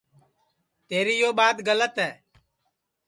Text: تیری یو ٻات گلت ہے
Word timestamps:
تیری 0.87 1.13
یو 1.21 1.31
ٻات 1.37 1.57
گلت 1.67 1.93
ہے 2.03 2.11